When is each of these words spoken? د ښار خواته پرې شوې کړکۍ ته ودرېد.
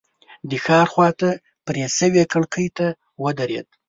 د 0.49 0.51
ښار 0.65 0.85
خواته 0.93 1.29
پرې 1.65 1.83
شوې 1.97 2.23
کړکۍ 2.33 2.67
ته 2.77 2.87
ودرېد. 3.23 3.67